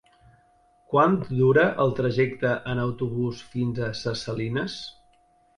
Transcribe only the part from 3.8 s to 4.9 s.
a Ses Salines?